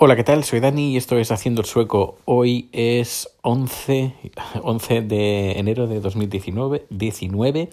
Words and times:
Hola, 0.00 0.14
¿qué 0.14 0.22
tal? 0.22 0.44
Soy 0.44 0.60
Dani 0.60 0.92
y 0.92 0.96
esto 0.96 1.18
es 1.18 1.32
Haciendo 1.32 1.60
el 1.60 1.66
Sueco. 1.66 2.18
Hoy 2.24 2.68
es 2.70 3.36
11, 3.42 4.14
11 4.62 5.00
de 5.00 5.58
enero 5.58 5.88
de 5.88 5.98
2019 5.98 6.86
19, 6.88 7.68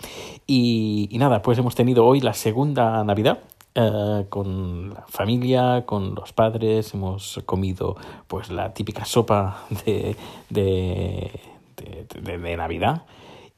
y, 0.47 1.07
y 1.11 1.17
nada, 1.19 1.43
pues 1.43 1.59
hemos 1.59 1.75
tenido 1.75 2.03
hoy 2.03 2.21
la 2.21 2.33
segunda 2.33 3.03
Navidad 3.03 3.41
eh, 3.75 4.25
con 4.29 4.89
la 4.89 5.05
familia, 5.07 5.83
con 5.85 6.15
los 6.15 6.33
padres, 6.33 6.95
hemos 6.95 7.41
comido 7.45 7.95
pues 8.27 8.49
la 8.49 8.73
típica 8.73 9.05
sopa 9.05 9.63
de, 9.85 10.15
de, 10.49 11.29
Navidad 12.57 13.03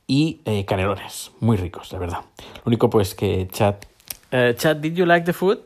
y 0.07 0.41
eh, 0.43 0.65
canelones, 0.65 1.31
muy 1.39 1.55
ricos, 1.55 1.93
la 1.93 1.99
verdad. 1.99 2.19
Lo 2.37 2.63
único 2.65 2.89
pues 2.89 3.15
que 3.15 3.47
Chat... 3.49 3.85
Uh, 4.33 4.51
Chat, 4.57 4.79
did 4.79 4.93
you 4.93 5.05
like 5.05 5.25
the 5.25 5.31
food? 5.31 5.59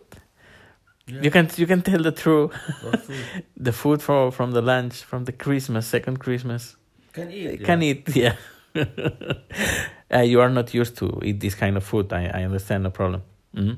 Yeah. 1.07 1.21
You 1.23 1.31
can 1.31 1.49
you 1.57 1.67
can 1.67 1.81
tell 1.81 2.01
the 2.01 2.11
truth. 2.11 2.53
Food? 2.81 3.43
the 3.57 3.71
food 3.71 4.01
from 4.01 4.31
from 4.31 4.51
the 4.51 4.61
lunch 4.61 5.03
from 5.03 5.25
the 5.25 5.31
Christmas 5.31 5.87
second 5.87 6.19
Christmas. 6.19 6.77
Can 7.13 7.31
eat. 7.31 7.63
Can 7.63 7.81
yeah. 7.81 7.89
eat, 7.89 8.15
yeah. 8.15 8.35
uh, 10.13 10.19
you 10.19 10.39
are 10.39 10.49
not 10.49 10.73
used 10.73 10.97
to 10.97 11.19
eat 11.23 11.39
this 11.39 11.55
kind 11.55 11.75
of 11.77 11.83
food. 11.83 12.13
I, 12.13 12.31
I 12.33 12.43
understand, 12.45 12.85
the 12.85 12.91
problem. 12.91 13.21
mm 13.53 13.67
-hmm. 13.67 13.77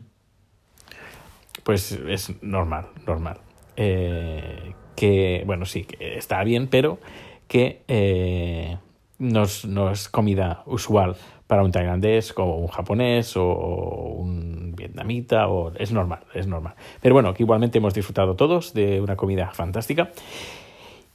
Pues 1.63 1.91
es 1.91 2.31
normal, 2.41 2.85
normal. 3.07 3.37
Eh, 3.75 4.73
que, 4.95 5.43
bueno, 5.45 5.65
sí, 5.65 5.85
que 5.85 6.17
está 6.17 6.43
bien, 6.43 6.67
pero 6.67 6.99
que 7.47 7.83
eh, 7.87 8.77
no, 9.19 9.43
es, 9.43 9.65
no 9.65 9.91
es 9.91 10.09
comida 10.09 10.63
usual 10.65 11.15
para 11.47 11.63
un 11.63 11.71
tailandés 11.71 12.33
o 12.37 12.43
un 12.43 12.67
japonés 12.67 13.35
o 13.37 13.45
un 13.45 14.73
vietnamita, 14.75 15.47
o, 15.47 15.73
es 15.75 15.91
normal, 15.91 16.21
es 16.33 16.47
normal. 16.47 16.75
Pero 17.01 17.13
bueno, 17.13 17.33
que 17.33 17.43
igualmente 17.43 17.77
hemos 17.77 17.93
disfrutado 17.93 18.35
todos 18.35 18.73
de 18.73 19.01
una 19.01 19.15
comida 19.15 19.51
fantástica. 19.53 20.11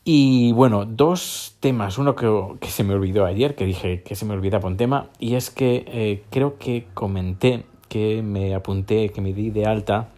Y 0.05 0.53
bueno, 0.53 0.87
dos 0.87 1.57
temas. 1.61 1.99
Uno 1.99 2.15
que, 2.15 2.31
que 2.61 2.69
se 2.69 2.85
me 2.85 2.95
olvidó 2.95 3.27
ayer, 3.27 3.55
que 3.55 3.67
dije 3.67 4.03
que 4.03 4.15
se 4.15 4.25
me 4.25 4.35
olvidaba 4.35 4.69
un 4.69 4.77
tema, 4.77 5.09
y 5.19 5.35
es 5.35 5.51
que 5.51 5.85
eh, 5.87 6.23
creo 6.31 6.57
que 6.57 6.87
comenté 6.95 7.65
que 7.89 8.23
me 8.23 8.55
apunté, 8.55 9.11
que 9.11 9.21
me 9.21 9.33
di 9.33 9.51
de 9.51 9.67
alta 9.67 10.09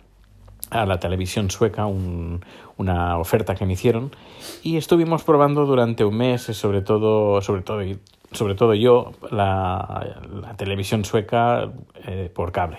a 0.70 0.86
la 0.86 1.00
televisión 1.00 1.50
sueca 1.50 1.86
un, 1.86 2.44
una 2.80 3.18
oferta 3.18 3.54
que 3.54 3.66
me 3.66 3.74
hicieron 3.74 4.10
y 4.62 4.76
estuvimos 4.78 5.22
probando 5.22 5.66
durante 5.66 6.04
un 6.04 6.16
mes, 6.16 6.42
sobre 6.42 6.80
todo, 6.80 7.40
sobre 7.42 7.62
todo, 7.62 7.82
sobre 8.32 8.54
todo 8.54 8.74
yo, 8.74 9.12
la, 9.30 10.16
la 10.42 10.54
televisión 10.56 11.04
sueca 11.04 11.70
eh, 12.06 12.30
por 12.34 12.52
cable. 12.52 12.78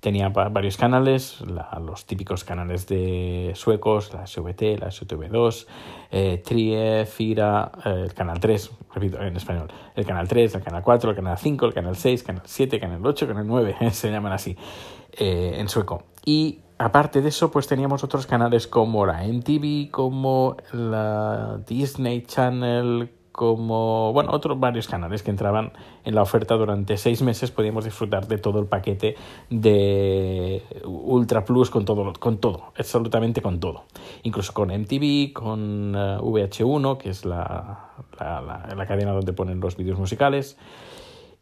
Tenía 0.00 0.28
va- 0.28 0.48
varios 0.50 0.76
canales, 0.76 1.40
la- 1.42 1.78
los 1.84 2.04
típicos 2.06 2.44
canales 2.44 2.86
de 2.86 3.52
suecos, 3.54 4.12
la 4.14 4.26
SVT, 4.26 4.78
la 4.78 4.88
STV2, 4.90 5.66
eh, 6.10 6.42
Trie, 6.44 7.06
Fira, 7.06 7.72
eh, 7.84 8.02
el 8.04 8.14
canal 8.14 8.38
3, 8.40 8.70
repito, 8.94 9.20
en 9.20 9.36
español, 9.36 9.68
el 9.96 10.04
canal 10.06 10.28
3, 10.28 10.54
el 10.56 10.62
canal 10.62 10.82
4, 10.82 11.10
el 11.10 11.16
canal 11.16 11.38
5, 11.38 11.66
el 11.66 11.74
canal 11.74 11.96
6, 11.96 12.22
canal 12.22 12.42
7, 12.44 12.78
canal 12.80 13.04
8, 13.04 13.26
canal 13.26 13.46
9, 13.46 13.76
se 13.92 14.10
llaman 14.10 14.32
así 14.32 14.56
eh, 15.18 15.56
en 15.58 15.68
sueco. 15.68 16.04
Y 16.24 16.60
aparte 16.78 17.20
de 17.22 17.28
eso, 17.28 17.50
pues 17.50 17.66
teníamos 17.66 18.02
otros 18.04 18.26
canales 18.26 18.66
como 18.66 19.06
la 19.06 19.24
MTV, 19.24 19.90
como 19.90 20.56
la 20.72 21.58
Disney 21.66 22.22
Channel, 22.22 23.10
como, 23.30 24.12
bueno, 24.12 24.30
otros 24.32 24.60
varios 24.60 24.86
canales 24.86 25.24
que 25.24 25.30
entraban 25.32 25.72
en 26.04 26.14
la 26.14 26.22
oferta 26.22 26.54
durante 26.54 26.96
seis 26.96 27.20
meses. 27.20 27.50
Podíamos 27.50 27.84
disfrutar 27.84 28.28
de 28.28 28.38
todo 28.38 28.60
el 28.60 28.66
paquete 28.66 29.16
de 29.50 30.62
Ultra 30.84 31.44
Plus 31.44 31.68
con 31.68 31.84
todo, 31.84 32.12
con 32.18 32.38
todo, 32.38 32.72
absolutamente 32.78 33.42
con 33.42 33.58
todo. 33.58 33.84
Incluso 34.22 34.52
con 34.52 34.70
MTV, 34.70 35.32
con 35.32 35.94
eh, 35.96 36.18
VH1, 36.20 36.96
que 36.98 37.10
es 37.10 37.24
la, 37.24 37.90
la, 38.20 38.40
la- 38.40 38.74
la 38.76 38.86
cadena 38.86 39.10
donde 39.12 39.32
ponen 39.32 39.58
los 39.60 39.76
vídeos 39.76 39.98
musicales. 39.98 40.56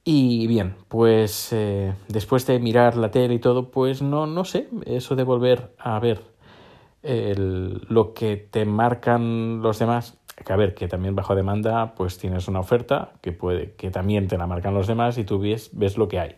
Y 0.05 0.47
bien, 0.49 0.75
pues 0.89 1.53
eh, 1.53 1.95
después 2.09 2.45
de 2.47 2.59
mirar 2.59 2.97
la 2.97 3.11
tele 3.13 3.35
y 3.35 3.39
todo, 3.39 3.71
pues 3.71 4.03
no, 4.03 4.27
no 4.27 4.45
sé, 4.45 4.69
eso 4.85 5.15
de 5.15 5.23
volver 5.23 5.75
a 5.79 5.99
ver 6.01 6.23
el- 7.03 7.83
lo 7.89 8.15
que 8.15 8.37
te 8.37 8.65
marcan 8.67 9.63
los 9.63 9.79
demás, 9.79 10.19
que 10.45 10.53
a 10.53 10.57
ver, 10.57 10.75
que 10.75 10.89
también 10.89 11.15
bajo 11.17 11.35
demanda, 11.37 11.95
pues 11.97 12.19
tienes 12.19 12.49
una 12.49 12.61
oferta 12.61 13.13
que 13.23 13.33
puede, 13.33 13.75
que 13.77 13.91
también 13.91 14.29
te 14.29 14.39
la 14.39 14.47
marcan 14.49 14.75
los 14.75 14.87
demás 14.89 15.19
y 15.19 15.25
tú 15.25 15.39
ves, 15.41 15.71
ves 15.75 15.99
lo 15.99 16.09
que 16.09 16.21
hay. 16.21 16.37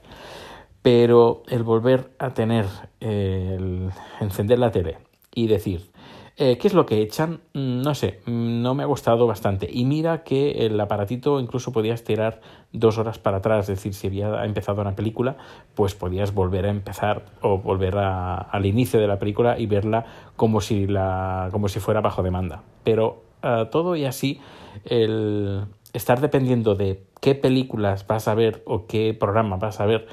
Pero 0.83 1.43
el 1.49 1.63
volver 1.63 2.11
a 2.19 2.35
tener, 2.35 2.67
el 3.01 3.91
encender 4.21 4.59
la 4.59 4.71
tele 4.71 4.99
y 5.35 5.47
decir, 5.47 5.91
eh, 6.37 6.59
¿qué 6.59 6.67
es 6.69 6.75
lo 6.75 6.85
que 6.87 7.01
echan? 7.03 7.41
Mm, 7.55 7.83
No 7.83 7.95
sé, 7.95 8.21
mm, 8.27 8.63
no 8.63 8.75
me 8.75 8.83
ha 8.83 8.87
gustado 8.87 9.27
bastante. 9.27 9.69
Y 9.73 9.85
mira 9.85 10.25
que 10.25 10.67
el 10.67 10.79
aparatito 10.81 11.39
incluso 11.41 11.73
podías 11.73 12.03
tirar 12.05 12.41
dos 12.73 12.99
horas 12.99 13.19
para 13.19 13.37
atrás, 13.39 13.69
es 13.69 13.77
decir, 13.79 13.95
si 13.95 14.09
había 14.09 14.45
empezado 14.45 14.81
una 14.83 14.97
película, 14.97 15.37
pues 15.75 15.95
podías 15.95 16.35
volver 16.35 16.67
a 16.67 16.71
empezar 16.71 17.25
o 17.41 17.59
volver 17.59 17.97
a- 17.99 18.37
al 18.37 18.67
inicio 18.67 18.99
de 19.01 19.07
la 19.07 19.19
película 19.19 19.59
y 19.59 19.67
verla 19.67 20.05
como 20.37 20.61
si, 20.61 20.87
la, 20.87 21.49
como 21.53 21.69
si 21.69 21.79
fuera 21.81 22.01
bajo 22.01 22.23
demanda. 22.23 22.63
Pero 22.83 23.23
eh, 23.43 23.67
todo 23.71 23.95
y 23.97 24.05
así, 24.05 24.41
el 24.87 25.65
estar 25.93 26.21
dependiendo 26.21 26.75
de 26.75 27.05
qué 27.21 27.35
películas 27.37 28.07
vas 28.07 28.27
a 28.27 28.35
ver 28.35 28.63
o 28.67 28.87
qué 28.87 29.15
programa 29.19 29.57
vas 29.57 29.81
a 29.81 29.87
ver, 29.87 30.07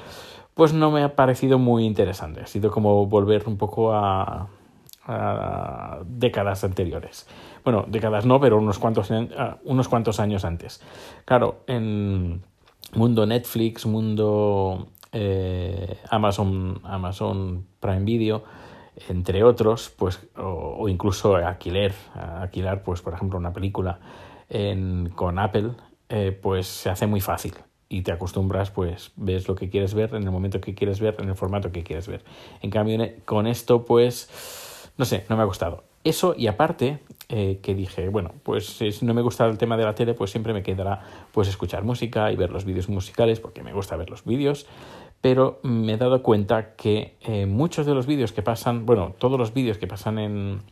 pues 0.54 0.72
no 0.72 0.90
me 0.90 1.02
ha 1.02 1.16
parecido 1.16 1.58
muy 1.58 1.84
interesante. 1.84 2.40
Ha 2.42 2.46
sido 2.46 2.70
como 2.70 3.06
volver 3.06 3.44
un 3.48 3.56
poco 3.56 3.92
a, 3.92 4.48
décadas 6.06 6.64
anteriores. 6.64 7.26
Bueno, 7.64 7.84
décadas 7.88 8.24
no, 8.26 8.40
pero 8.40 8.58
unos 8.58 8.78
cuantos, 8.78 9.10
ah, 9.10 9.58
unos 9.64 9.88
cuantos 9.88 10.20
años 10.20 10.44
antes. 10.44 10.82
Claro, 11.24 11.64
en 11.66 12.42
mundo 12.94 13.26
Netflix, 13.26 13.86
mundo 13.86 14.88
eh, 15.12 15.98
Amazon, 16.10 16.80
Amazon 16.84 17.66
Prime 17.80 18.04
Video, 18.04 18.44
entre 19.08 19.42
otros, 19.44 19.90
pues, 19.96 20.20
o, 20.36 20.88
incluso 20.88 21.36
alquiler, 21.36 21.92
alquilar, 22.14 22.82
pues, 22.82 23.00
por 23.02 23.14
ejemplo, 23.14 23.38
una 23.38 23.52
película 23.52 23.98
en- 24.48 25.10
con 25.14 25.38
Apple, 25.38 25.70
eh, 26.08 26.38
pues 26.42 26.66
se 26.66 26.90
hace 26.90 27.06
muy 27.06 27.20
fácil 27.20 27.54
y 27.88 28.02
te 28.02 28.12
acostumbras, 28.12 28.70
pues 28.70 29.12
ves 29.16 29.48
lo 29.48 29.54
que 29.54 29.70
quieres 29.70 29.94
ver 29.94 30.14
en 30.14 30.22
el 30.24 30.30
momento 30.30 30.60
que 30.60 30.74
quieres 30.74 31.00
ver, 31.00 31.16
en 31.20 31.28
el 31.28 31.34
formato 31.34 31.72
que 31.72 31.82
quieres 31.82 32.06
ver. 32.08 32.22
En 32.60 32.70
cambio, 32.70 33.02
en- 33.02 33.20
con 33.24 33.46
esto, 33.46 33.84
pues, 33.84 34.28
no 34.96 35.04
sé, 35.04 35.24
no 35.28 35.36
me 35.36 35.42
ha 35.42 35.46
gustado. 35.46 35.84
Eso 36.04 36.34
y 36.36 36.48
aparte, 36.48 36.98
eh, 37.28 37.60
que 37.62 37.74
dije, 37.74 38.08
bueno, 38.08 38.32
pues 38.42 38.66
si 38.66 39.04
no 39.04 39.14
me 39.14 39.22
gusta 39.22 39.46
el 39.46 39.56
tema 39.56 39.76
de 39.76 39.84
la 39.84 39.94
tele, 39.94 40.14
pues 40.14 40.30
siempre 40.30 40.52
me 40.52 40.62
quedará 40.62 41.00
pues 41.30 41.48
escuchar 41.48 41.84
música 41.84 42.32
y 42.32 42.36
ver 42.36 42.50
los 42.50 42.64
vídeos 42.64 42.88
musicales, 42.88 43.38
porque 43.38 43.62
me 43.62 43.72
gusta 43.72 43.96
ver 43.96 44.10
los 44.10 44.24
vídeos, 44.24 44.66
pero 45.20 45.60
me 45.62 45.92
he 45.92 45.96
dado 45.96 46.22
cuenta 46.22 46.74
que 46.74 47.16
eh, 47.20 47.46
muchos 47.46 47.86
de 47.86 47.94
los 47.94 48.06
vídeos 48.06 48.32
que 48.32 48.42
pasan, 48.42 48.84
bueno, 48.84 49.14
todos 49.18 49.38
los 49.38 49.54
vídeos 49.54 49.78
que 49.78 49.86
pasan 49.86 50.18
en, 50.18 50.62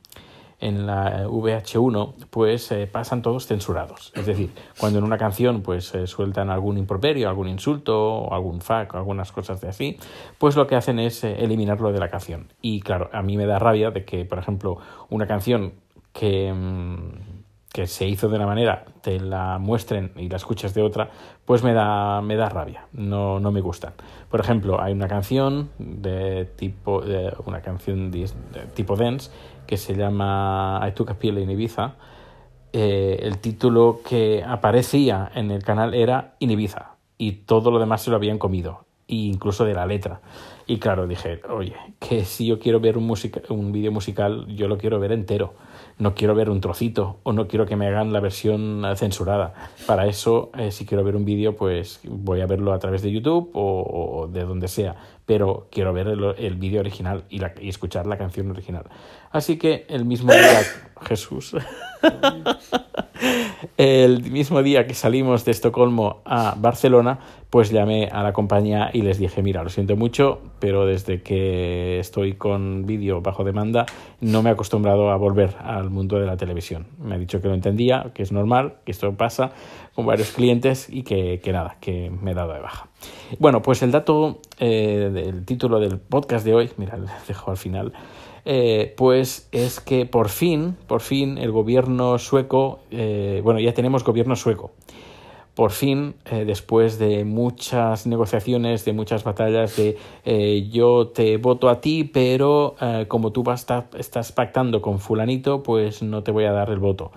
en 0.61 0.87
la 0.87 1.27
VH1 1.27 2.15
pues 2.31 2.71
eh, 2.73 2.87
pasan 2.87 3.23
todos 3.23 3.47
censurados. 3.47 4.13
Es 4.15 4.27
decir, 4.27 4.51
cuando 4.79 4.99
en 4.99 5.05
una 5.05 5.19
canción 5.19 5.63
pues 5.63 5.95
eh, 5.95 6.07
sueltan 6.07 6.51
algún 6.51 6.79
improperio, 6.79 7.29
algún 7.29 7.49
insulto, 7.49 7.99
o 7.99 8.35
algún 8.35 8.61
fuck, 8.61 8.95
algunas 8.95 9.33
cosas 9.33 9.61
de 9.61 9.69
así, 9.69 9.99
pues 10.39 10.57
lo 10.57 10.67
que 10.67 10.77
hacen 10.77 10.99
es 10.99 11.25
eh, 11.25 11.37
eliminarlo 11.39 11.93
de 11.93 11.99
la 11.99 12.09
canción. 12.09 12.53
Y 12.61 12.81
claro, 12.81 13.11
a 13.13 13.23
mí 13.23 13.37
me 13.37 13.47
da 13.47 13.59
rabia 13.59 13.91
de 13.91 14.05
que, 14.05 14.25
por 14.25 14.39
ejemplo, 14.39 14.79
una 15.09 15.27
canción 15.27 15.73
que, 16.13 16.53
mm, 16.53 17.40
que 17.73 17.87
se 17.87 18.07
hizo 18.07 18.29
de 18.29 18.37
una 18.37 18.47
manera 18.47 18.85
te 19.01 19.21
la 19.21 19.59
muestren 19.59 20.13
y 20.17 20.29
la 20.29 20.37
escuchas 20.37 20.75
de 20.75 20.83
otra, 20.83 21.11
pues 21.45 21.63
me 21.63 21.73
da, 21.73 22.21
me 22.21 22.37
da 22.37 22.49
rabia, 22.49 22.87
no, 22.93 23.39
no 23.39 23.53
me 23.53 23.61
gustan. 23.61 23.93
Por 24.29 24.41
ejemplo, 24.41 24.81
hay 24.81 24.93
una 24.93 25.09
canción 25.09 25.71
de 25.79 26.47
tipo, 26.57 27.01
de 27.01 27.33
una 27.47 27.61
canción 27.61 28.11
de, 28.11 28.29
tipo 28.75 28.97
dance 28.97 29.31
que 29.67 29.77
se 29.77 29.95
llama 29.95 30.85
I 30.87 30.93
Took 30.93 31.11
a 31.11 31.15
Pill 31.15 31.39
in 31.39 31.51
Ibiza. 31.51 31.95
Eh, 32.73 33.21
el 33.23 33.39
título 33.39 34.01
que 34.09 34.45
aparecía 34.47 35.31
en 35.35 35.51
el 35.51 35.63
canal 35.63 35.95
era 35.95 36.35
Ibiza 36.41 36.97
y 37.19 37.33
todo 37.33 37.71
lo 37.71 37.79
demás 37.79 38.03
se 38.03 38.11
lo 38.11 38.17
habían 38.17 38.39
comido, 38.39 38.85
e 39.11 39.27
incluso 39.27 39.65
de 39.65 39.75
la 39.75 39.87
letra. 39.87 40.21
Y 40.67 40.79
claro, 40.79 41.09
dije, 41.09 41.41
oye, 41.51 41.75
que 41.99 42.25
si 42.25 42.47
yo 42.47 42.61
quiero 42.61 42.79
ver 42.79 42.97
un, 42.97 43.05
musica 43.05 43.41
un 43.49 43.73
vídeo 43.73 43.91
musical, 43.91 44.47
yo 44.49 44.69
lo 44.69 44.79
quiero 44.79 45.01
ver 45.01 45.11
entero. 45.11 45.55
No 45.99 46.15
quiero 46.15 46.35
ver 46.35 46.49
un 46.49 46.61
trocito 46.61 47.19
o 47.25 47.33
no 47.33 47.49
quiero 47.49 47.67
que 47.67 47.77
me 47.77 47.89
hagan 47.89 48.13
la 48.13 48.21
versión 48.21 48.85
censurada. 48.97 49.53
Para 49.87 50.07
eso, 50.07 50.51
eh, 50.57 50.71
si 50.71 50.87
quiero 50.87 51.03
ver 51.05 51.17
un 51.17 51.25
vídeo, 51.25 51.57
pues 51.57 52.01
voy 52.05 52.41
a 52.41 52.47
verlo 52.47 52.73
a 52.73 52.79
través 52.79 53.03
de 53.03 53.11
YouTube 53.11 53.51
o 53.53 54.29
de 54.33 54.45
donde 54.45 54.69
sea. 54.69 54.97
Pero 55.31 55.69
quiero 55.71 55.93
ver 55.93 56.09
el, 56.09 56.35
el 56.39 56.57
vídeo 56.57 56.81
original 56.81 57.23
y, 57.31 57.39
la, 57.39 57.55
y 57.61 57.69
escuchar 57.69 58.05
la 58.05 58.19
canción 58.19 58.51
original. 58.51 58.83
Así 59.31 59.59
que 59.59 59.87
el 59.89 60.05
mismo 60.05 60.33
día, 60.33 60.61
Jesús, 61.03 61.55
El 63.77 64.31
mismo 64.31 64.61
día 64.63 64.89
que 64.89 64.95
salimos 64.95 65.45
de 65.45 65.53
Estocolmo 65.53 66.23
a 66.25 66.57
Barcelona, 66.59 67.21
pues 67.49 67.71
llamé 67.71 68.09
a 68.11 68.25
la 68.25 68.33
compañía 68.33 68.91
y 68.93 69.03
les 69.03 69.19
dije, 69.19 69.41
mira, 69.41 69.63
lo 69.63 69.71
siento 69.71 69.95
mucho, 69.95 70.41
pero 70.59 70.85
desde 70.85 71.23
que 71.23 72.01
estoy 72.01 72.35
con 72.35 72.87
vídeo 72.87 73.21
bajo 73.21 73.45
demanda 73.45 73.87
no 74.21 74.43
me 74.43 74.51
he 74.51 74.53
acostumbrado 74.53 75.11
a 75.11 75.17
volver 75.17 75.55
al 75.61 75.91
mundo 75.91 76.19
de 76.19 76.27
la 76.27 76.37
televisión. 76.37 76.89
Me 76.99 77.15
ha 77.15 77.19
dicho 77.19 77.41
que 77.41 77.47
lo 77.47 77.55
entendía, 77.55 78.11
que 78.15 78.25
es 78.25 78.33
normal, 78.33 78.75
que 78.85 78.91
esto 78.91 79.15
pasa 79.15 79.53
con 79.95 80.07
varios 80.07 80.33
clientes 80.33 80.89
y 80.91 81.03
que, 81.03 81.41
que 81.41 81.53
nada, 81.53 81.77
que 81.81 82.11
me 82.11 82.33
he 82.33 82.35
dado 82.35 82.53
de 82.53 82.61
baja. 82.61 82.90
Bueno, 83.39 83.63
pues 83.63 83.83
el 83.83 83.91
dato 83.91 84.41
eh, 84.59 85.11
del 85.13 85.45
título 85.45 85.79
del 85.81 85.99
podcast 85.99 86.45
de 86.45 86.55
hoy, 86.55 86.71
mira, 86.77 86.99
dejo 87.29 87.51
al 87.51 87.57
final, 87.57 87.93
eh, 88.45 88.95
pues 88.97 89.49
es 89.53 89.81
que 89.81 90.07
por 90.07 90.29
fin, 90.29 90.77
por 90.87 91.01
fin 91.01 91.39
el 91.39 91.53
gobierno 91.53 92.19
sueco, 92.19 92.81
eh, 92.91 93.41
bueno, 93.45 93.61
ya 93.61 93.75
tenemos 93.75 94.05
gobierno 94.05 94.37
sueco. 94.37 94.73
Por 95.55 95.73
fin, 95.73 96.15
eh, 96.31 96.45
después 96.47 96.99
de 96.99 97.25
muchas 97.25 98.07
negociaciones, 98.07 98.85
de 98.85 98.93
muchas 98.93 99.25
batallas, 99.25 99.77
de 99.77 99.99
eh, 100.25 100.69
yo 100.71 101.09
te 101.09 101.37
voto 101.37 101.69
a 101.69 101.81
ti, 101.81 102.05
pero 102.05 102.77
como 103.09 103.33
tú 103.33 103.43
vas, 103.43 103.67
estás 103.99 104.33
pactando 104.33 104.81
con 104.81 105.01
fulanito, 105.01 105.63
pues 105.63 106.03
no 106.03 106.23
te 106.23 106.31
voy 106.31 106.45
a 106.45 106.53
dar 106.53 106.71
el 106.71 106.79
voto. 106.79 107.11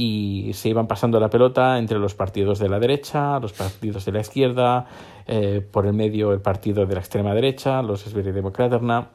Y 0.00 0.52
se 0.52 0.68
iban 0.68 0.86
pasando 0.86 1.18
la 1.18 1.28
pelota 1.28 1.76
entre 1.78 1.98
los 1.98 2.14
partidos 2.14 2.58
de 2.60 2.68
la 2.68 2.78
derecha, 2.78 3.40
los 3.40 3.52
partidos 3.52 4.04
de 4.04 4.12
la 4.12 4.20
izquierda, 4.20 4.86
eh, 5.26 5.60
por 5.72 5.86
el 5.86 5.92
medio 5.92 6.32
el 6.32 6.40
partido 6.40 6.86
de 6.86 6.94
la 6.94 7.00
extrema 7.00 7.34
derecha, 7.34 7.82
los 7.82 8.02
Sverigedemokraterna, 8.02 9.08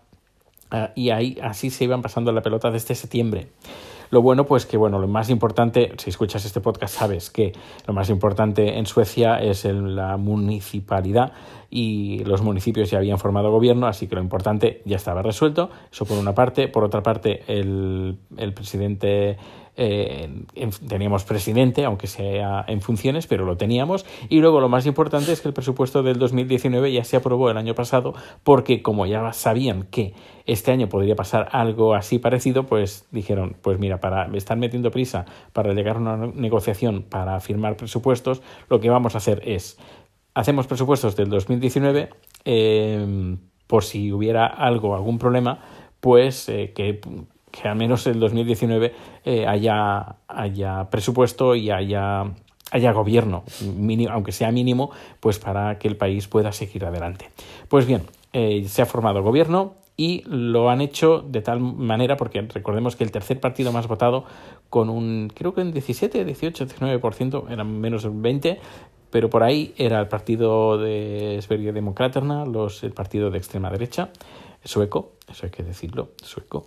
Uh, 0.73 0.87
y 0.95 1.11
ahí 1.11 1.37
así 1.41 1.69
se 1.69 1.83
iban 1.83 2.01
pasando 2.01 2.31
la 2.31 2.41
pelota 2.41 2.71
desde 2.71 2.95
septiembre. 2.95 3.47
Lo 4.09 4.23
bueno, 4.23 4.45
pues 4.45 4.65
que 4.65 4.75
bueno, 4.75 4.99
lo 4.99 5.07
más 5.07 5.29
importante, 5.29 5.91
si 5.97 6.09
escuchas 6.09 6.45
este 6.45 6.61
podcast, 6.61 6.95
sabes 6.95 7.29
que 7.29 7.53
lo 7.87 7.93
más 7.93 8.09
importante 8.09 8.77
en 8.77 8.85
Suecia 8.87 9.39
es 9.39 9.65
el, 9.65 9.95
la 9.95 10.17
municipalidad 10.17 11.33
y 11.69 12.23
los 12.25 12.41
municipios 12.41 12.89
ya 12.89 12.97
habían 12.97 13.19
formado 13.19 13.51
gobierno, 13.51 13.87
así 13.87 14.07
que 14.07 14.15
lo 14.15 14.21
importante 14.21 14.81
ya 14.85 14.97
estaba 14.97 15.21
resuelto. 15.21 15.69
Eso 15.91 16.05
por 16.05 16.17
una 16.17 16.33
parte. 16.33 16.67
Por 16.67 16.83
otra 16.83 17.01
parte, 17.01 17.43
el, 17.47 18.17
el 18.37 18.53
presidente 18.53 19.37
eh, 19.75 20.29
en, 20.53 20.69
teníamos 20.87 21.23
presidente, 21.23 21.83
aunque 21.85 22.07
sea 22.07 22.63
en 22.67 22.81
funciones, 22.81 23.27
pero 23.27 23.45
lo 23.45 23.57
teníamos. 23.57 24.05
Y 24.29 24.39
luego 24.39 24.59
lo 24.59 24.69
más 24.69 24.85
importante 24.85 25.31
es 25.31 25.41
que 25.41 25.47
el 25.47 25.53
presupuesto 25.53 26.03
del 26.03 26.19
2019 26.19 26.91
ya 26.91 27.03
se 27.03 27.17
aprobó 27.17 27.49
el 27.49 27.57
año 27.57 27.73
pasado, 27.73 28.13
porque 28.43 28.81
como 28.81 29.05
ya 29.05 29.33
sabían 29.33 29.83
que 29.83 30.13
este 30.45 30.71
año 30.71 30.89
podría 30.89 31.15
pasar 31.15 31.49
algo 31.51 31.95
así 31.95 32.19
parecido, 32.19 32.65
pues 32.65 33.07
dijeron, 33.11 33.55
pues 33.61 33.79
mira, 33.79 33.99
para 33.99 34.25
estar 34.35 34.57
metiendo 34.57 34.91
prisa 34.91 35.25
para 35.53 35.73
llegar 35.73 35.95
a 35.95 35.99
una 35.99 36.17
negociación 36.27 37.03
para 37.03 37.39
firmar 37.39 37.75
presupuestos, 37.77 38.41
lo 38.69 38.79
que 38.79 38.89
vamos 38.89 39.15
a 39.15 39.19
hacer 39.19 39.41
es, 39.45 39.79
hacemos 40.33 40.67
presupuestos 40.67 41.15
del 41.15 41.29
2019, 41.29 42.09
eh, 42.45 43.37
por 43.67 43.83
si 43.83 44.11
hubiera 44.11 44.45
algo, 44.45 44.93
algún 44.95 45.17
problema, 45.17 45.59
pues 45.99 46.49
eh, 46.49 46.73
que 46.75 46.99
que 47.53 47.67
al 47.67 47.75
menos 47.75 48.07
el 48.07 48.19
2019 48.19 48.93
eh, 49.25 49.45
haya, 49.45 50.15
haya 50.27 50.89
presupuesto 50.89 51.53
y 51.53 51.69
haya, 51.69 52.23
haya 52.71 52.91
gobierno, 52.91 53.43
mínimo, 53.77 54.11
aunque 54.11 54.31
sea 54.31 54.51
mínimo, 54.51 54.89
pues 55.19 55.37
para 55.37 55.77
que 55.77 55.87
el 55.87 55.95
país 55.95 56.27
pueda 56.27 56.51
seguir 56.51 56.83
adelante. 56.83 57.29
Pues 57.69 57.85
bien, 57.85 58.01
eh, 58.33 58.65
se 58.67 58.81
ha 58.81 58.87
formado 58.87 59.21
gobierno 59.21 59.75
y 59.95 60.23
lo 60.25 60.71
han 60.71 60.81
hecho 60.81 61.23
de 61.27 61.43
tal 61.43 61.59
manera, 61.59 62.17
porque 62.17 62.41
recordemos 62.41 62.95
que 62.95 63.03
el 63.03 63.11
tercer 63.11 63.39
partido 63.39 63.71
más 63.71 63.87
votado, 63.87 64.25
con 64.71 64.89
un, 64.89 65.31
creo 65.31 65.53
que 65.53 65.61
un 65.61 65.71
17, 65.71 66.25
18, 66.25 66.65
19%, 66.65 67.51
eran 67.51 67.79
menos 67.79 68.03
un 68.05 68.23
20%, 68.23 68.57
pero 69.11 69.29
por 69.29 69.43
ahí 69.43 69.75
era 69.77 69.99
el 69.99 70.07
partido 70.07 70.79
de 70.79 71.37
Sverigedemokraterna, 71.39 72.45
los, 72.45 72.83
el 72.83 72.93
partido 72.93 73.29
de 73.29 73.37
extrema 73.37 73.69
derecha, 73.69 74.09
sueco, 74.63 75.11
eso 75.29 75.45
hay 75.45 75.51
que 75.51 75.61
decirlo, 75.61 76.13
sueco 76.23 76.65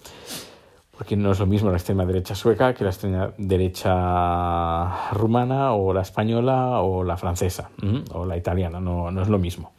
porque 0.97 1.17
no 1.17 1.33
es 1.33 1.39
lo 1.39 1.47
mismo 1.47 1.71
la 1.71 1.77
extrema 1.77 2.07
derecha 2.07 2.35
sueca 2.35 2.73
que 2.73 2.85
la 2.85 2.91
extrema 2.91 3.33
derecha 3.37 5.11
rumana 5.13 5.73
o 5.75 5.93
la 5.93 6.01
española 6.01 6.81
o 6.81 7.05
la 7.05 7.17
francesa 7.19 7.71
o 8.13 8.25
la 8.25 8.37
italiana, 8.37 8.81
no, 8.81 9.11
no 9.11 9.23
es 9.23 9.29
lo 9.29 9.39
mismo. 9.39 9.73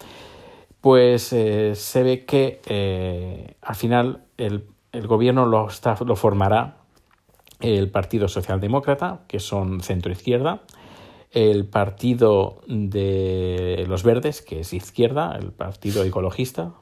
Pues 0.80 1.34
eh, 1.34 1.74
se 1.74 2.04
ve 2.04 2.26
que 2.26 2.62
eh, 2.68 3.56
al 3.62 3.76
final 3.76 4.26
el, 4.38 4.66
el 4.92 5.08
gobierno 5.08 5.48
lo, 5.48 5.68
lo, 6.06 6.16
formará 6.16 6.78
el 7.62 7.90
Partido 7.90 8.28
Socialdemócrata, 8.28 9.22
que 9.28 9.40
son 9.40 9.82
centro-izquierda, 9.82 10.62
el 11.32 11.66
Partido 11.66 12.62
de 12.68 13.86
los 13.88 14.04
Verdes, 14.04 14.44
que 14.44 14.60
es 14.60 14.72
izquierda, 14.72 15.36
el 15.36 15.52
Partido 15.52 16.04
Ecologista, 16.04 16.74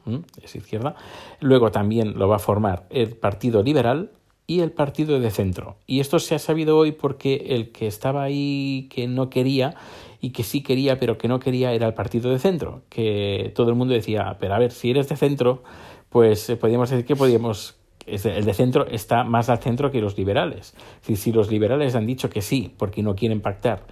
es 0.44 0.56
izquierda, 0.56 0.96
luego 1.40 1.72
también 1.72 2.20
lo 2.20 2.28
va 2.28 2.36
a 2.36 2.40
formar 2.40 2.86
el 2.90 3.16
Partido 3.16 3.64
Liberal, 3.64 4.12
y 4.48 4.62
el 4.62 4.72
partido 4.72 5.20
de 5.20 5.32
centro. 5.32 5.78
Y 5.88 6.00
esto 6.00 6.20
se 6.20 6.36
ha 6.36 6.40
sabido 6.40 6.78
hoy 6.78 6.92
porque 6.92 7.48
el 7.50 7.72
que 7.72 7.88
estaba 7.88 8.24
ahí 8.24 8.88
que 8.90 9.08
no 9.08 9.30
quería 9.30 9.76
y 10.22 10.32
que 10.32 10.44
sí 10.44 10.62
quería 10.62 11.00
pero 11.00 11.18
que 11.18 11.28
no 11.28 11.40
quería 11.40 11.74
era 11.74 11.88
el 11.88 11.94
partido 11.94 12.32
de 12.32 12.40
centro, 12.40 12.84
que 12.90 13.52
todo 13.56 13.70
el 13.70 13.76
mundo 13.76 13.94
decía, 13.94 14.38
pero 14.40 14.56
a 14.56 14.60
ver, 14.60 14.72
si 14.72 14.92
eres 14.92 15.10
de 15.10 15.16
centro, 15.16 15.64
pues 16.10 16.50
eh, 16.50 16.58
podríamos 16.58 16.90
decir 16.90 17.06
que 17.06 17.16
podríamos 17.16 17.80
el 18.08 18.46
de 18.46 18.54
centro 18.54 18.86
está 18.86 19.24
más 19.24 19.50
al 19.50 19.58
centro 19.58 19.90
que 19.90 20.00
los 20.00 20.16
liberales. 20.16 20.76
Si, 21.02 21.16
si 21.16 21.32
los 21.32 21.50
liberales 21.50 21.96
han 21.96 22.06
dicho 22.06 22.30
que 22.30 22.42
sí, 22.42 22.72
porque 22.78 23.02
no 23.02 23.16
quieren 23.16 23.42
pactar 23.42 23.88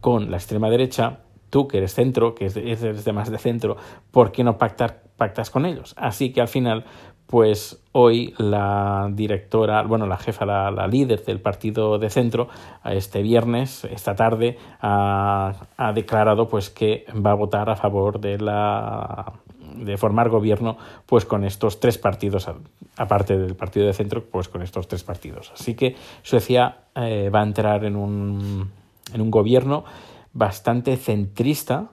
con 0.00 0.30
la 0.30 0.38
extrema 0.38 0.70
derecha, 0.70 1.20
tú 1.50 1.68
que 1.68 1.78
eres 1.78 1.94
centro, 1.94 2.34
que 2.34 2.46
eres 2.46 3.04
de 3.04 3.12
más 3.12 3.30
de 3.30 3.38
centro, 3.38 3.76
¿por 4.10 4.32
qué 4.32 4.44
no 4.44 4.58
pactar, 4.58 5.02
pactas 5.16 5.50
con 5.50 5.66
ellos? 5.66 5.94
Así 5.96 6.32
que 6.32 6.40
al 6.40 6.48
final, 6.48 6.84
pues 7.28 7.78
hoy 7.92 8.34
la 8.38 9.08
directora, 9.12 9.82
bueno, 9.82 10.06
la 10.06 10.16
jefa, 10.16 10.46
la, 10.46 10.86
líder 10.86 11.22
del 11.24 11.40
partido 11.40 11.98
de 11.98 12.08
centro, 12.08 12.48
este 12.84 13.22
viernes, 13.22 13.84
esta 13.84 14.14
tarde, 14.14 14.56
ha, 14.80 15.52
ha, 15.76 15.92
declarado 15.92 16.48
pues 16.48 16.70
que 16.70 17.04
va 17.14 17.32
a 17.32 17.34
votar 17.34 17.68
a 17.68 17.76
favor 17.76 18.18
de 18.18 18.38
la 18.38 19.32
de 19.76 19.96
formar 19.98 20.30
gobierno 20.30 20.78
pues 21.04 21.26
con 21.26 21.44
estos 21.44 21.78
tres 21.78 21.98
partidos 21.98 22.50
aparte 22.96 23.36
del 23.36 23.54
partido 23.54 23.86
de 23.86 23.92
centro 23.92 24.24
pues 24.24 24.48
con 24.48 24.62
estos 24.62 24.88
tres 24.88 25.04
partidos. 25.04 25.52
Así 25.52 25.74
que 25.74 25.94
Suecia 26.22 26.78
eh, 26.94 27.30
va 27.32 27.40
a 27.40 27.44
entrar 27.44 27.84
en 27.84 27.94
un 27.94 28.70
en 29.12 29.20
un 29.20 29.30
gobierno 29.30 29.84
bastante 30.32 30.96
centrista. 30.96 31.90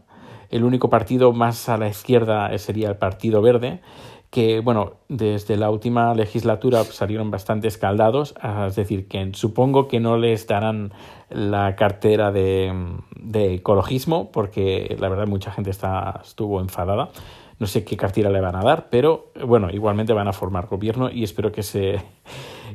El 0.49 0.63
único 0.63 0.89
partido 0.89 1.33
más 1.33 1.67
a 1.69 1.77
la 1.77 1.89
izquierda 1.89 2.55
sería 2.57 2.87
el 2.87 2.97
Partido 2.97 3.41
Verde 3.41 3.81
que, 4.29 4.59
bueno, 4.59 4.93
desde 5.07 5.55
la 5.57 5.69
última 5.69 6.13
legislatura 6.13 6.83
salieron 6.83 7.31
bastante 7.31 7.67
escaldados, 7.67 8.35
es 8.67 8.75
decir, 8.75 9.07
que 9.07 9.31
supongo 9.33 9.87
que 9.87 9.99
no 9.99 10.17
les 10.17 10.47
darán 10.47 10.91
la 11.29 11.75
cartera 11.75 12.31
de, 12.31 12.73
de 13.15 13.53
ecologismo, 13.53 14.31
porque 14.31 14.95
la 14.99 15.09
verdad 15.09 15.27
mucha 15.27 15.51
gente 15.51 15.69
está, 15.69 16.21
estuvo 16.23 16.59
enfadada. 16.59 17.09
No 17.57 17.67
sé 17.67 17.85
qué 17.85 17.95
cartera 17.95 18.29
le 18.29 18.41
van 18.41 18.57
a 18.57 18.61
dar, 18.61 18.89
pero 18.89 19.31
bueno, 19.45 19.69
igualmente 19.71 20.11
van 20.11 20.27
a 20.27 20.33
formar 20.33 20.67
gobierno 20.67 21.09
y 21.09 21.23
espero 21.23 21.53
que 21.53 21.63
se 21.63 22.01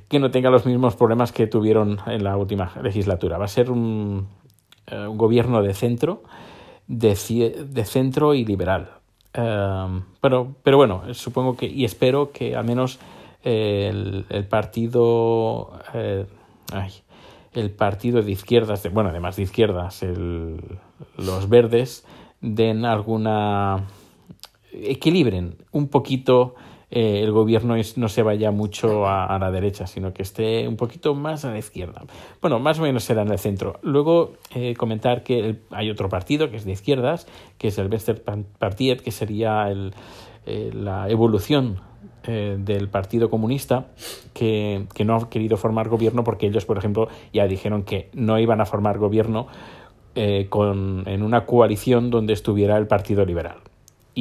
que 0.08 0.18
no 0.18 0.30
tenga 0.30 0.50
los 0.50 0.64
mismos 0.64 0.96
problemas 0.96 1.30
que 1.30 1.46
tuvieron 1.46 1.98
en 2.06 2.24
la 2.24 2.36
última 2.36 2.72
legislatura. 2.82 3.36
Va 3.36 3.44
a 3.44 3.48
ser 3.48 3.70
un, 3.70 4.28
eh, 4.86 5.06
un 5.06 5.18
gobierno 5.18 5.62
de 5.62 5.74
centro, 5.74 6.22
de, 6.88 7.10
de 7.68 7.84
centro 7.84 8.34
y 8.34 8.44
liberal 8.44 8.99
Um, 9.36 10.02
pero, 10.20 10.56
pero 10.64 10.76
bueno, 10.76 11.14
supongo 11.14 11.56
que 11.56 11.66
y 11.66 11.84
espero 11.84 12.32
que 12.32 12.56
al 12.56 12.64
menos 12.64 12.98
el, 13.44 14.26
el 14.28 14.44
partido 14.48 15.70
eh, 15.94 16.26
el 17.52 17.70
partido 17.70 18.22
de 18.22 18.30
izquierdas, 18.30 18.82
de, 18.82 18.90
bueno, 18.90 19.10
además 19.10 19.36
de 19.36 19.42
izquierdas, 19.42 20.02
el, 20.02 20.60
los 21.16 21.48
verdes 21.48 22.04
den 22.40 22.84
alguna 22.84 23.86
equilibren 24.72 25.56
un 25.72 25.88
poquito 25.88 26.54
eh, 26.90 27.20
el 27.22 27.30
gobierno 27.30 27.76
es, 27.76 27.96
no 27.96 28.08
se 28.08 28.22
vaya 28.22 28.50
mucho 28.50 29.06
a, 29.06 29.38
la 29.38 29.50
derecha, 29.50 29.86
sino 29.86 30.12
que 30.12 30.22
esté 30.22 30.66
un 30.66 30.76
poquito 30.76 31.14
más 31.14 31.44
a 31.44 31.52
la 31.52 31.58
izquierda. 31.58 32.02
Bueno, 32.40 32.58
más 32.58 32.78
o 32.78 32.82
menos 32.82 33.04
será 33.04 33.22
en 33.22 33.30
el 33.30 33.38
centro. 33.38 33.78
Luego 33.82 34.32
eh, 34.54 34.74
comentar 34.74 35.22
que 35.22 35.60
hay 35.70 35.90
otro 35.90 36.08
partido 36.08 36.50
que 36.50 36.56
es 36.56 36.64
de 36.64 36.72
izquierdas, 36.72 37.26
que 37.58 37.68
es 37.68 37.78
el 37.78 37.88
Vester 37.88 38.22
Partiet, 38.58 39.02
que 39.02 39.12
sería 39.12 39.70
el, 39.70 39.94
eh, 40.46 40.70
la 40.74 41.08
evolución 41.08 41.88
del 42.22 42.90
Partido 42.90 43.30
Comunista 43.30 43.88
que, 44.34 44.86
no 45.04 45.16
ha 45.16 45.30
querido 45.30 45.56
formar 45.56 45.88
gobierno 45.88 46.22
porque 46.22 46.46
ellos, 46.46 46.66
por 46.66 46.76
ejemplo, 46.76 47.08
ya 47.32 47.46
dijeron 47.46 47.82
que 47.82 48.10
no 48.12 48.38
iban 48.38 48.60
a 48.60 48.66
formar 48.66 48.98
gobierno 48.98 49.46
con, 50.50 51.08
en 51.08 51.22
una 51.22 51.46
coalición 51.46 52.10
donde 52.10 52.34
estuviera 52.34 52.76
el 52.76 52.86
Partido 52.86 53.24
Liberal 53.24 53.56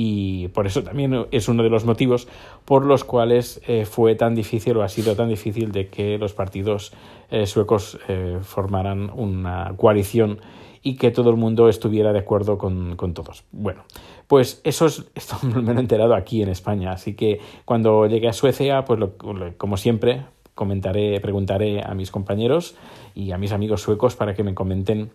y 0.01 0.47
por 0.47 0.65
eso 0.65 0.81
también 0.81 1.25
es 1.31 1.49
uno 1.49 1.61
de 1.61 1.69
los 1.69 1.83
motivos 1.83 2.29
por 2.63 2.85
los 2.85 3.03
cuales 3.03 3.59
eh, 3.67 3.83
fue 3.83 4.15
tan 4.15 4.33
difícil 4.33 4.77
o 4.77 4.83
ha 4.83 4.87
sido 4.87 5.13
tan 5.13 5.27
difícil 5.27 5.73
de 5.73 5.89
que 5.89 6.17
los 6.17 6.31
partidos 6.31 6.93
eh, 7.29 7.45
suecos 7.45 7.99
eh, 8.07 8.37
formaran 8.41 9.09
una 9.13 9.73
coalición 9.75 10.39
y 10.81 10.95
que 10.95 11.11
todo 11.11 11.31
el 11.31 11.35
mundo 11.35 11.67
estuviera 11.67 12.13
de 12.13 12.19
acuerdo 12.19 12.57
con, 12.57 12.95
todos. 13.13 13.43
Bueno, 13.51 13.83
pues 14.27 14.61
eso 14.63 14.85
es, 14.85 15.03
esto 15.15 15.35
me 15.43 15.61
lo 15.61 15.69
he 15.73 15.77
enterado 15.77 16.15
aquí 16.15 16.41
en 16.41 16.47
España, 16.47 16.93
así 16.93 17.13
que 17.13 17.41
cuando 17.65 18.05
llegue 18.05 18.29
a 18.29 18.33
Suecia, 18.33 18.85
pues 18.85 19.01
lo, 19.01 19.17
como 19.57 19.75
siempre, 19.75 20.23
comentaré, 20.55 21.19
preguntaré 21.19 21.83
a 21.83 21.93
mis 21.93 22.09
compañeros 22.09 22.77
y 23.15 23.33
a 23.33 23.37
mis 23.37 23.51
amigos 23.51 23.81
suecos 23.81 24.15
para 24.15 24.33
que 24.33 24.43
me 24.43 24.53
comenten 24.53 25.11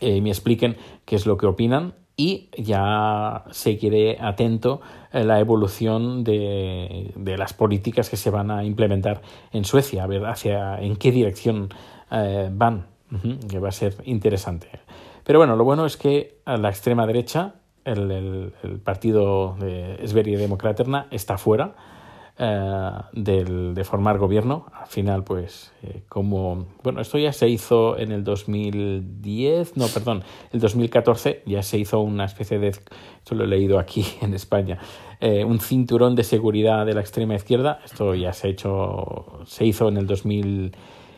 y 0.00 0.22
me 0.22 0.30
expliquen 0.30 0.78
qué 1.04 1.16
es 1.16 1.26
lo 1.26 1.36
que 1.36 1.44
opinan 1.44 1.92
y 2.16 2.48
ya 2.56 3.44
seguiré 3.50 4.18
atento 4.20 4.80
a 5.12 5.20
la 5.20 5.38
evolución 5.38 6.24
de, 6.24 7.12
de, 7.14 7.36
las 7.36 7.52
políticas 7.52 8.08
que 8.08 8.16
se 8.16 8.30
van 8.30 8.50
a 8.50 8.64
implementar 8.64 9.20
en 9.52 9.64
Suecia, 9.64 10.04
a 10.04 10.06
ver 10.06 10.24
hacia 10.24 10.80
en 10.80 10.96
qué 10.96 11.12
dirección 11.12 11.68
eh, 12.10 12.48
van, 12.50 12.86
que 13.48 13.58
va 13.58 13.68
a 13.68 13.72
ser 13.72 13.96
interesante. 14.04 14.68
Pero 15.24 15.38
bueno, 15.38 15.56
lo 15.56 15.64
bueno 15.64 15.84
es 15.84 15.96
que 15.96 16.38
a 16.46 16.56
la 16.56 16.70
extrema 16.70 17.06
derecha, 17.06 17.54
el, 17.84 18.10
el, 18.62 18.80
partido 18.80 19.56
de 19.60 20.00
Sverige 20.06 20.38
Demokraterna 20.38 21.06
está 21.10 21.36
fuera 21.38 21.74
eh, 22.38 22.90
del, 23.12 23.74
de 23.74 23.84
formar 23.84 24.18
gobierno. 24.18 24.66
Al 24.78 24.88
final, 24.88 25.24
pues, 25.24 25.72
eh, 25.82 26.02
como. 26.08 26.66
Bueno, 26.82 27.00
esto 27.00 27.16
ya 27.16 27.32
se 27.32 27.48
hizo 27.48 27.96
en 27.98 28.12
el 28.12 28.24
2010, 28.24 29.76
no, 29.78 29.86
perdón, 29.86 30.22
el 30.52 30.60
2014 30.60 31.44
ya 31.46 31.62
se 31.62 31.78
hizo 31.78 32.00
una 32.00 32.26
especie 32.26 32.58
de. 32.58 32.68
Esto 32.68 33.34
lo 33.34 33.44
he 33.44 33.46
leído 33.46 33.78
aquí 33.78 34.04
en 34.20 34.34
España. 34.34 34.78
Eh, 35.20 35.44
un 35.44 35.60
cinturón 35.60 36.14
de 36.14 36.24
seguridad 36.24 36.84
de 36.84 36.92
la 36.92 37.00
extrema 37.00 37.34
izquierda. 37.34 37.80
Esto 37.84 38.14
ya 38.14 38.34
se 38.34 38.48
ha 38.48 38.50
hecho. 38.50 39.40
Se 39.46 39.64
hizo 39.64 39.88
en 39.88 39.96
el 39.96 40.06
2000, 40.06 40.76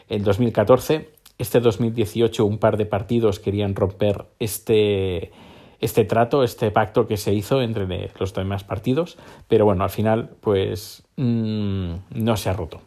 el 0.09 0.23
2014. 0.23 1.11
Este 1.37 1.59
2018 1.59 2.45
un 2.45 2.59
par 2.59 2.77
de 2.77 2.87
partidos 2.87 3.41
querían 3.41 3.75
romper 3.75 4.27
este 4.39 5.33
este 5.81 6.05
trato, 6.05 6.43
este 6.43 6.71
pacto 6.71 7.07
que 7.07 7.17
se 7.17 7.33
hizo 7.33 7.63
entre 7.63 8.11
los 8.19 8.35
demás 8.35 8.65
partidos, 8.65 9.19
pero 9.47 9.65
bueno, 9.65 9.85
al 9.85 9.91
final 9.91 10.31
pues 10.41 11.05
mmm, 11.17 11.93
no 12.11 12.37
se 12.37 12.51
ha 12.51 12.53
roto. 12.53 12.81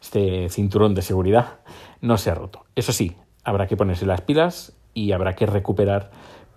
Este 0.00 0.48
cinturón 0.48 0.94
de 0.94 1.02
seguridad 1.02 1.58
no 2.00 2.16
se 2.18 2.30
ha 2.30 2.34
roto. 2.34 2.64
Eso 2.76 2.92
sí, 2.92 3.16
habrá 3.42 3.66
que 3.66 3.76
ponerse 3.76 4.06
las 4.06 4.20
pilas 4.20 4.76
y 4.94 5.12
habrá 5.12 5.34
que 5.34 5.46
recuperar 5.46 6.10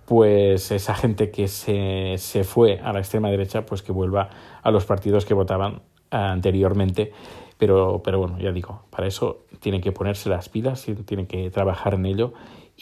pues 0.06 0.72
esa 0.72 0.94
gente 0.94 1.32
que 1.32 1.48
se, 1.48 2.16
se 2.18 2.44
fue 2.44 2.80
a 2.84 2.92
la 2.92 3.00
extrema 3.00 3.30
derecha, 3.30 3.66
pues 3.66 3.82
que 3.82 3.92
vuelva 3.92 4.30
a 4.62 4.70
los 4.72 4.86
partidos 4.86 5.26
que 5.26 5.34
votaban 5.34 5.82
anteriormente. 6.10 7.14
Pero, 7.58 8.02
pero 8.04 8.20
bueno, 8.20 8.40
ya 8.40 8.52
digo, 8.52 8.84
para 8.90 9.08
eso 9.08 9.46
tienen 9.60 9.82
que 9.82 9.92
ponerse 9.92 10.30
las 10.30 10.50
pilas, 10.50 10.86
tienen 11.06 11.28
que 11.28 11.50
trabajar 11.52 11.94
en 11.94 12.08
ello 12.08 12.34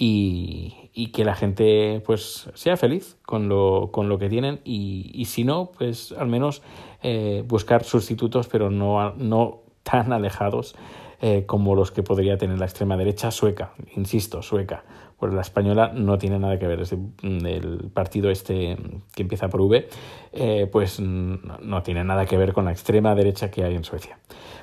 y, 0.01 1.11
que 1.13 1.25
la 1.25 1.35
gente 1.35 2.01
pues 2.05 2.49
sea 2.53 2.77
feliz 2.77 3.17
con 3.25 3.49
lo, 3.49 3.89
con 3.91 4.09
lo 4.09 4.17
que 4.17 4.29
tienen 4.29 4.61
y, 4.63 5.11
y 5.13 5.25
si 5.25 5.43
no, 5.43 5.71
pues 5.77 6.13
al 6.13 6.27
menos 6.27 6.61
eh, 7.01 7.43
buscar 7.47 7.83
sustitutos, 7.83 8.47
pero 8.47 8.69
no, 8.69 9.13
no 9.15 9.61
tan 9.83 10.13
alejados 10.13 10.75
eh, 11.21 11.45
como 11.45 11.75
los 11.75 11.91
que 11.91 12.01
podría 12.01 12.37
tener 12.37 12.59
la 12.59 12.65
extrema 12.65 12.95
derecha 12.95 13.31
sueca, 13.31 13.73
insisto, 13.95 14.41
sueca. 14.41 14.83
Pues 15.17 15.33
la 15.33 15.41
española 15.41 15.91
no 15.93 16.17
tiene 16.17 16.39
nada 16.39 16.57
que 16.57 16.65
ver, 16.65 16.79
es 16.79 16.93
el 16.93 17.91
partido 17.93 18.29
este 18.29 18.77
que 19.13 19.23
empieza 19.23 19.49
por 19.49 19.59
V, 19.59 19.89
eh, 20.31 20.69
pues 20.71 21.01
no 21.01 21.83
tiene 21.83 22.05
nada 22.05 22.25
que 22.25 22.37
ver 22.37 22.53
con 22.53 22.63
la 22.63 22.71
extrema 22.71 23.15
derecha 23.15 23.51
que 23.51 23.65
hay 23.65 23.75
en 23.75 23.83
Suecia. 23.83 24.17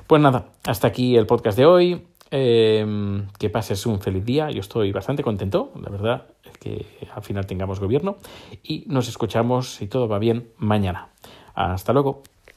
Pues 0.07 0.23
nada, 0.23 0.47
hasta 0.64 0.87
aquí 0.87 1.14
el 1.14 1.26
podcast 1.26 1.59
de 1.59 1.66
hoy. 1.66 2.07
Eh, 2.30 3.25
que 3.38 3.50
pases 3.50 3.87
un 3.87 4.00
feliz 4.00 4.25
día. 4.25 4.50
Yo 4.50 4.61
estoy 4.61 4.92
bastante 4.92 5.23
contento, 5.23 5.73
la 5.80 5.90
verdad, 5.90 6.26
que 6.61 6.87
al 7.14 7.23
final 7.23 7.47
tengamos 7.47 7.80
gobierno. 7.80 8.16
Y 8.62 8.85
nos 8.87 9.09
escuchamos, 9.09 9.75
si 9.75 9.87
todo 9.87 10.09
va 10.09 10.18
bien, 10.18 10.49
mañana. 10.59 11.09
Hasta 11.54 11.92
luego. 11.92 12.23